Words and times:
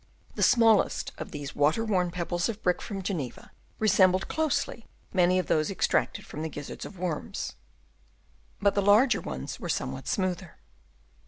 The 0.33 0.41
smallest 0.41 1.11
of 1.19 1.29
these 1.29 1.55
water 1.55 1.85
worn 1.85 2.09
pebbles 2.09 2.49
of 2.49 2.63
brick 2.63 2.81
from 2.81 3.03
Geneva 3.03 3.51
resembled 3.77 4.27
closely 4.27 4.87
many 5.13 5.37
of 5.37 5.45
those 5.45 5.69
extracted 5.69 6.25
from 6.25 6.41
the 6.41 6.49
gizzards 6.49 6.85
of 6.85 6.97
worms, 6.97 7.53
but 8.59 8.73
the 8.73 8.81
larger 8.81 9.21
ones 9.21 9.59
were 9.59 9.69
somewhat 9.69 10.07
smoother. 10.07 10.57